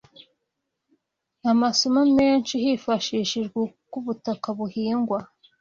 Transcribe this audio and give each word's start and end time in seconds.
amasomo 1.51 2.01
menshi 2.17 2.53
hifashishijwe 2.63 3.57
uko 3.67 3.95
ubutaka 3.99 4.47
buhingwa 4.57 5.19